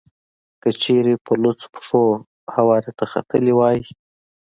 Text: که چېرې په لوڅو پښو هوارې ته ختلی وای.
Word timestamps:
که 0.61 0.69
چېرې 0.81 1.13
په 1.25 1.33
لوڅو 1.41 1.67
پښو 1.73 2.03
هوارې 2.55 2.91
ته 2.97 3.05
ختلی 3.11 3.53
وای. 3.55 3.79